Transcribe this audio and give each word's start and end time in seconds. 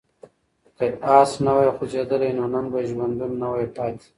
که 0.77 0.85
آس 1.17 1.31
نه 1.45 1.51
وای 1.55 1.69
خوځېدلی 1.77 2.31
نو 2.37 2.45
نن 2.53 2.65
به 2.71 2.79
ژوندی 2.89 3.27
نه 3.41 3.47
وای 3.51 3.67
پاتې. 3.75 4.07